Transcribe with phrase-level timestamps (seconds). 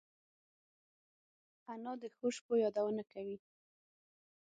[1.73, 3.37] انا د ښو شپو یادونه کوي